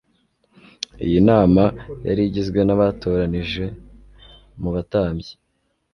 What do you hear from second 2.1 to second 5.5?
igizwe n’abatoranijwe mu batambyi,